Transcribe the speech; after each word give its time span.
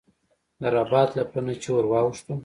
د 0.59 0.61
رباط 0.75 1.09
له 1.17 1.23
پله 1.31 1.41
نه 1.45 1.53
چې 1.61 1.69
ور 1.73 1.85
واوښتو. 1.91 2.33